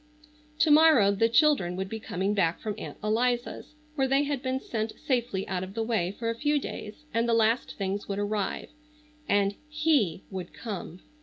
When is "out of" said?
5.47-5.75